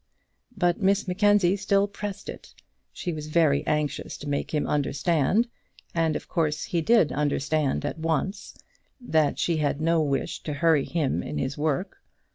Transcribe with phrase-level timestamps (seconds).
[0.57, 2.55] But Miss Mackenzie still pressed it.
[2.91, 5.47] She was very anxious to make him understand
[5.93, 8.57] and of course he did understand at once
[8.99, 11.97] that she had no wish to hurry him in his work.